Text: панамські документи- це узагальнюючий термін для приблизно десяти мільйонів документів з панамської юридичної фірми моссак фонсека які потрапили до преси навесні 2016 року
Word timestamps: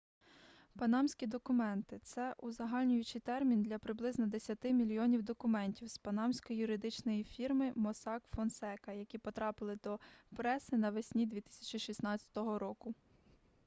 панамські 0.79 1.27
документи- 1.27 1.99
це 2.03 2.33
узагальнюючий 2.37 3.21
термін 3.21 3.63
для 3.63 3.79
приблизно 3.79 4.27
десяти 4.27 4.73
мільйонів 4.73 5.23
документів 5.23 5.87
з 5.89 5.97
панамської 5.97 6.59
юридичної 6.59 7.23
фірми 7.23 7.71
моссак 7.75 8.23
фонсека 8.35 8.91
які 8.93 9.17
потрапили 9.17 9.75
до 9.83 9.99
преси 10.35 10.77
навесні 10.77 11.25
2016 11.25 12.29
року 12.37 12.93